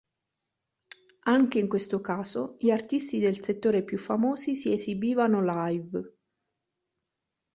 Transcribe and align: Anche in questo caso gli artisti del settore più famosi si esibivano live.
Anche 1.25 1.59
in 1.59 1.69
questo 1.69 2.01
caso 2.01 2.55
gli 2.59 2.71
artisti 2.71 3.19
del 3.19 3.43
settore 3.43 3.83
più 3.83 3.99
famosi 3.99 4.55
si 4.55 4.71
esibivano 4.71 5.41
live. 5.43 6.13